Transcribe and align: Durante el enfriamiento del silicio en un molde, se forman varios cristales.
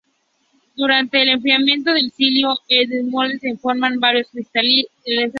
Durante 0.73 1.21
el 1.21 1.29
enfriamiento 1.29 1.93
del 1.93 2.11
silicio 2.11 2.57
en 2.69 3.03
un 3.05 3.11
molde, 3.11 3.37
se 3.37 3.55
forman 3.57 3.99
varios 3.99 4.27
cristales. 4.31 4.85